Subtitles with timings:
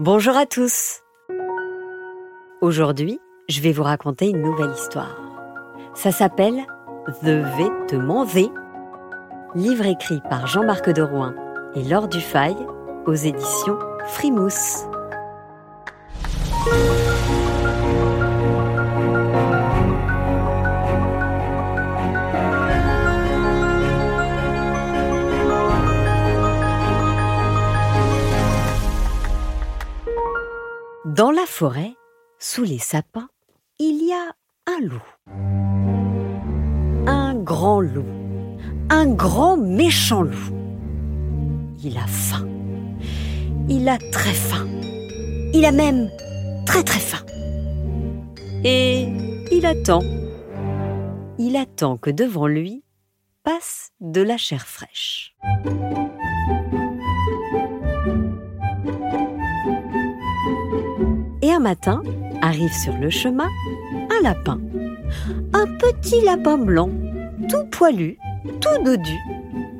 [0.00, 1.00] Bonjour à tous.
[2.60, 3.18] Aujourd'hui,
[3.48, 5.20] je vais vous raconter une nouvelle histoire.
[5.92, 6.54] Ça s'appelle
[7.22, 8.48] The Vêtement V,
[9.56, 11.34] livre écrit par Jean-Marc de Rouen
[11.74, 12.54] et Laure Dufay
[13.06, 13.76] aux éditions
[14.06, 14.84] Frimousse.
[31.18, 31.96] Dans la forêt,
[32.38, 33.28] sous les sapins,
[33.80, 34.36] il y a
[34.68, 35.02] un loup.
[37.08, 38.06] Un grand loup.
[38.88, 40.54] Un grand méchant loup.
[41.82, 42.46] Il a faim.
[43.68, 44.64] Il a très faim.
[45.52, 46.08] Il a même
[46.64, 47.26] très très faim.
[48.62, 49.08] Et
[49.50, 50.04] il attend.
[51.36, 52.84] Il attend que devant lui
[53.42, 55.34] passe de la chair fraîche.
[61.58, 62.02] Matin,
[62.42, 63.48] arrive sur le chemin
[64.10, 64.60] un lapin.
[65.52, 66.90] Un petit lapin blanc,
[67.48, 68.18] tout poilu,
[68.60, 69.16] tout dodu,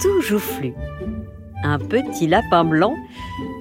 [0.00, 0.74] tout joufflu.
[1.64, 2.94] Un petit lapin blanc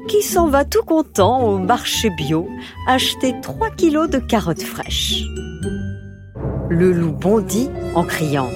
[0.08, 2.48] qui s'en va tout content au marché bio
[2.88, 5.24] acheter 3 kilos de carottes fraîches.
[6.70, 8.50] Le loup bondit en criant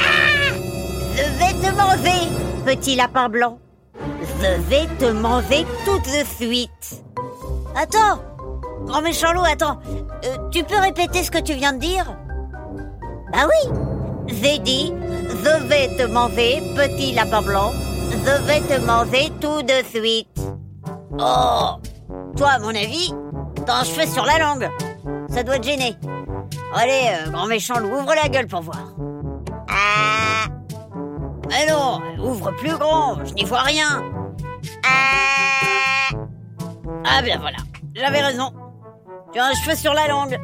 [0.00, 0.54] Ah
[1.14, 2.28] Je vais te manger,
[2.64, 3.58] petit lapin blanc.
[4.40, 7.02] Je vais te manger tout de suite.
[7.76, 8.29] Attends
[8.86, 9.78] Grand méchant loup, attends.
[10.24, 12.04] Euh, tu peux répéter ce que tu viens de dire?
[13.32, 13.72] Bah oui
[14.26, 14.92] J'ai dit,
[15.28, 17.70] je vais te manger, petit lapin blanc.
[18.10, 20.28] Je vais te manger tout de suite.
[21.18, 21.76] Oh
[22.36, 23.14] Toi, à mon avis,
[23.66, 24.68] t'as un cheveu sur la langue.
[25.28, 25.96] Ça doit te gêner.
[26.74, 28.78] Allez, euh, grand méchant loup, ouvre la gueule pour voir.
[29.68, 30.48] Ah
[31.48, 34.02] Mais non, ouvre plus grand, je n'y vois rien.
[34.84, 36.16] Ah
[37.04, 37.58] Ah bien voilà,
[37.94, 38.52] j'avais raison.
[39.32, 40.38] Tu as un cheveu sur la langue.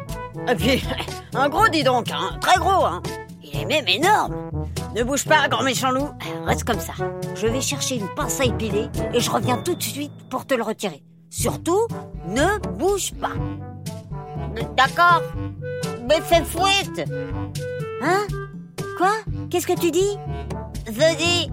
[0.49, 0.85] Et puis,
[1.35, 3.03] un gros dis donc, hein, très gros, hein.
[3.43, 4.51] Il est même énorme.
[4.95, 6.09] Ne bouge pas, grand méchant loup.
[6.45, 6.93] Reste comme ça.
[7.35, 10.55] Je vais chercher une pince à épiler et je reviens tout de suite pour te
[10.55, 11.03] le retirer.
[11.31, 11.87] Surtout,
[12.29, 13.33] ne bouge pas.
[14.77, 15.23] D'accord
[16.09, 17.11] Mais fais fouette
[18.03, 18.27] Hein?
[18.97, 19.13] Quoi?
[19.51, 20.17] Qu'est-ce que tu dis?
[20.87, 21.51] Je dis...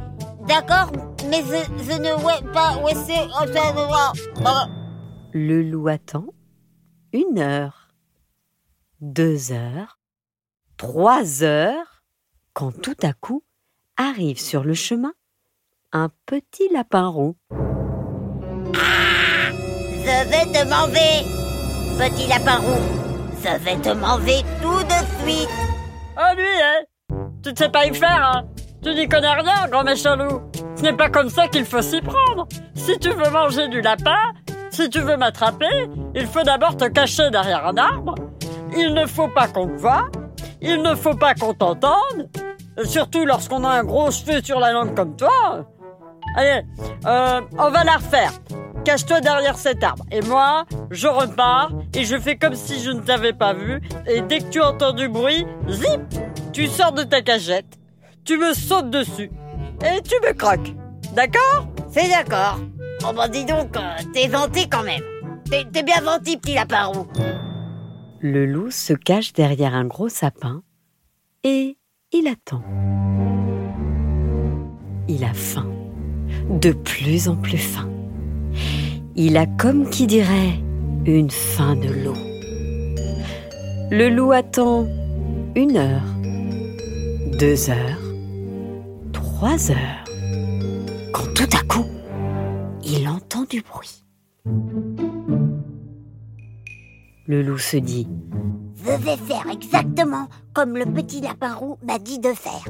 [0.48, 0.92] D'accord,
[1.30, 2.78] mais je, ne ouais pas...
[2.84, 3.28] Ouais, c'est...
[5.34, 6.26] Le loup attend
[7.14, 7.90] une heure,
[9.00, 10.00] deux heures,
[10.78, 12.04] trois heures,
[12.54, 13.44] quand tout à coup
[13.98, 15.14] arrive sur le chemin
[15.92, 17.36] un petit lapin roux.
[18.76, 21.24] Ah Je vais te manger,
[22.00, 23.04] petit lapin roux.
[23.44, 25.50] Je vais te manger tout de suite.
[26.18, 28.46] Ah lui, hein Tu ne sais pas y faire, hein
[28.82, 30.42] Tu n'y connais rien, grand méchant loup.
[30.76, 32.48] Ce n'est pas comme ça qu'il faut s'y prendre.
[32.74, 34.34] Si tu veux manger du lapin,
[34.74, 38.16] si tu veux m'attraper, il faut d'abord te cacher derrière un arbre.
[38.76, 40.10] Il ne faut pas qu'on te voie.
[40.62, 42.30] Il ne faut pas qu'on t'entende.
[42.84, 45.66] Surtout lorsqu'on a un gros cheveu sur la langue comme toi.
[46.36, 46.62] Allez,
[47.06, 48.32] euh, on va la refaire.
[48.84, 50.04] Cache-toi derrière cet arbre.
[50.12, 53.80] Et moi, je repars et je fais comme si je ne t'avais pas vu.
[54.08, 56.02] Et dès que tu entends du bruit, zip,
[56.52, 57.78] tu sors de ta cachette.
[58.26, 59.30] Tu me sautes dessus.
[59.82, 60.74] Et tu me croques.
[61.14, 61.68] D'accord?
[61.92, 62.60] C'est d'accord.
[63.06, 63.82] Oh bah dis donc, euh,
[64.14, 65.04] t'es vanté quand même.
[65.50, 67.08] T'es bien vanté, petit lapin roux.
[68.22, 70.64] Le loup se cache derrière un gros sapin
[71.44, 71.78] et
[72.14, 72.64] il attend.
[75.10, 75.68] Il a faim,
[76.50, 77.90] de plus en plus faim.
[79.16, 80.54] Il a comme qui dirait
[81.06, 82.18] une faim de loup.
[83.92, 84.88] Le loup attend
[85.56, 86.02] une heure,
[87.38, 88.02] deux heures,
[89.12, 90.06] trois heures,
[91.12, 91.86] quand tout à coup,
[92.96, 94.06] il entend du bruit.
[97.26, 98.08] Le loup se dit
[98.76, 102.66] Je vais faire exactement comme le petit lapin roux m'a dit de faire.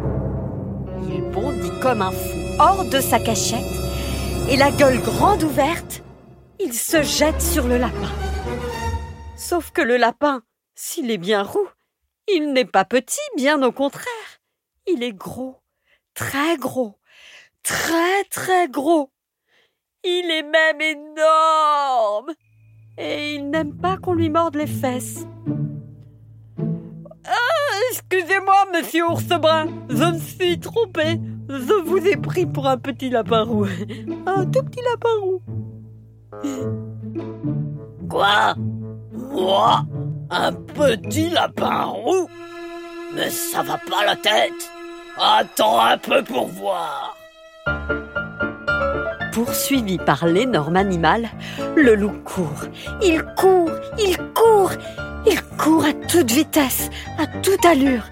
[1.09, 3.59] Il bondit comme un fou hors de sa cachette
[4.49, 6.03] et la gueule grande ouverte,
[6.59, 8.11] il se jette sur le lapin.
[9.35, 10.41] Sauf que le lapin,
[10.73, 11.67] s'il est bien roux,
[12.33, 14.39] il n'est pas petit, bien au contraire.
[14.87, 15.57] Il est gros,
[16.13, 16.97] très gros,
[17.61, 19.12] très très gros.
[20.05, 22.33] Il est même énorme.
[22.97, 25.25] Et il n'aime pas qu'on lui morde les fesses.
[27.25, 29.23] Ah, excusez-moi, monsieur ours
[29.89, 31.19] je me suis trompé.
[31.47, 33.65] Je vous ai pris pour un petit lapin roux.
[34.25, 35.41] Un tout petit lapin roux.
[38.09, 38.55] Quoi?
[39.13, 39.85] Moi?
[40.29, 42.27] Un petit lapin roux?
[43.15, 44.71] Mais ça va pas la tête
[45.17, 47.15] Attends un peu pour voir
[49.33, 51.31] poursuivi par l'énorme animal,
[51.75, 52.65] le loup court.
[53.01, 54.71] Il court, il court,
[55.25, 58.03] il court à toute vitesse, à toute allure.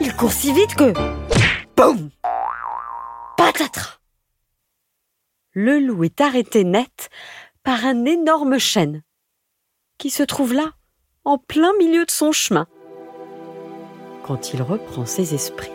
[0.00, 0.92] Il court si vite que...
[1.76, 2.10] Boum
[3.36, 3.98] Patatras
[5.52, 7.10] Le loup est arrêté net
[7.62, 9.02] par un énorme chêne
[9.98, 10.72] qui se trouve là,
[11.24, 12.66] en plein milieu de son chemin.
[14.22, 15.70] Quand il reprend ses esprits,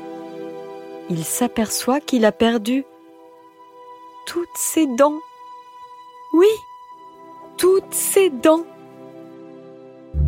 [1.09, 2.85] il s'aperçoit qu'il a perdu
[4.29, 5.19] toutes ses dents.
[6.33, 6.45] Oui,
[7.57, 8.63] toutes ses dents.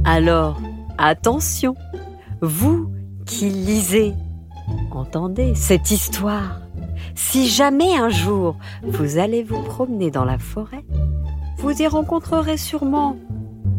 [0.06, 0.60] Alors,
[0.98, 1.76] attention,
[2.42, 2.92] vous
[3.28, 4.14] qui lisez,
[4.90, 6.62] entendez cette histoire.
[7.14, 10.84] Si jamais un jour vous allez vous promener dans la forêt,
[11.60, 13.18] vous y rencontrerez sûrement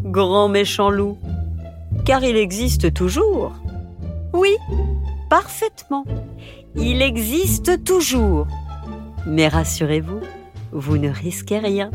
[0.05, 1.19] grand méchant loup,
[2.05, 3.55] car il existe toujours.
[4.33, 4.57] Oui,
[5.29, 6.05] parfaitement.
[6.77, 8.47] Il existe toujours.
[9.27, 10.21] Mais rassurez-vous,
[10.73, 11.91] vous ne risquez rien.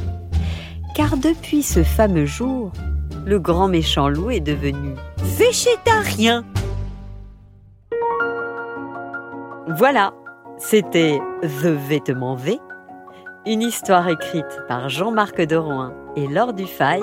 [0.96, 2.72] Car depuis ce fameux jour,
[3.26, 6.46] le grand méchant loup est devenu végétarien.
[9.78, 10.14] Voilà,
[10.58, 12.60] c'était The Vêtement V,
[13.46, 17.02] une histoire écrite par Jean-Marc Dorouin et Laure Dufay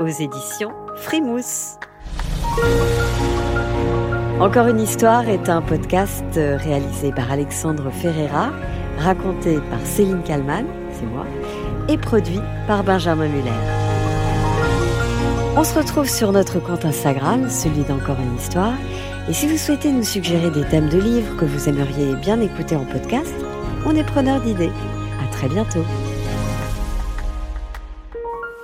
[0.00, 1.78] aux éditions Frimousse.
[4.38, 8.50] Encore une histoire est un podcast réalisé par Alexandre Ferreira,
[8.98, 11.26] raconté par Céline Kallmann, c'est moi,
[11.88, 13.50] et produit par Benjamin Muller.
[15.56, 18.74] On se retrouve sur notre compte Instagram, celui d'Encore une histoire.
[19.28, 22.76] Et si vous souhaitez nous suggérer des thèmes de livres que vous aimeriez bien écouter
[22.76, 23.34] en podcast,
[23.86, 24.72] on est preneur d'idées.
[25.22, 25.84] À très bientôt.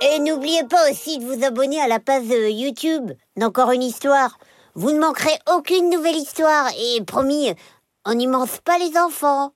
[0.01, 4.37] Et n'oubliez pas aussi de vous abonner à la page YouTube d'Encore une histoire.
[4.75, 7.53] Vous ne manquerez aucune nouvelle histoire et promis,
[8.05, 9.51] on n'y mange pas les enfants.